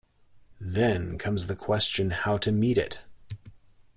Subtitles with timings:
[0.59, 3.01] Then comes the question how to meet it.